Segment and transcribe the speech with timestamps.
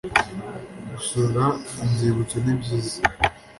[0.89, 1.45] gusura
[1.83, 2.97] inzibutso ni byiza